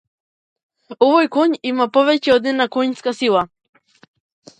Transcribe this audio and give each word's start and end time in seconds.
Овој 1.07 1.27
коњ 1.35 1.53
има 1.71 1.87
повеќе 1.97 2.33
од 2.37 2.47
една 2.53 2.67
коњска 2.77 3.15
сила. 3.19 3.45